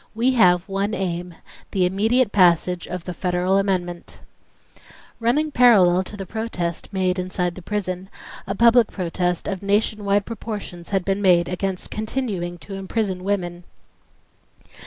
[0.15, 1.35] We have one aim:
[1.69, 4.19] the immediate passage of the federal amendment"
[5.19, 8.09] Running parallel to the protest made inside the prison,
[8.47, 13.63] a public protest of nation wide proportions had been made against continuing to imprison women.